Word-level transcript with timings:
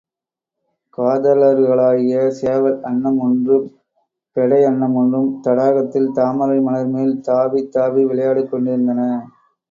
காதலர்களாகிய 0.97 2.21
சேவல் 2.39 2.79
அன்னம் 2.81 3.19
ஒன்றும் 3.19 3.67
பெடை 4.35 4.59
அன்னம் 4.63 4.95
ஒன்றும் 4.95 5.27
தடாகத்தில் 5.41 6.09
தாமரை 6.11 6.57
மலர்மேல் 6.59 7.13
தாவித் 7.27 7.71
தாவி 7.71 8.03
விளையாடிக் 8.05 8.51
கொண்டிருந்தன. 8.51 9.03